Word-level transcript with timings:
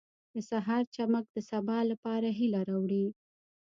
•د 0.33 0.35
سهار 0.49 0.83
چمک 0.95 1.25
د 1.31 1.37
سبا 1.49 1.77
لپاره 1.91 2.27
هیله 2.39 2.61
راوړي. 2.69 3.05